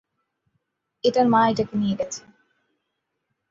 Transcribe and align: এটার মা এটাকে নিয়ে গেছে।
এটার 1.03 1.27
মা 1.27 1.41
এটাকে 1.51 1.75
নিয়ে 1.77 1.95
গেছে। 1.99 2.21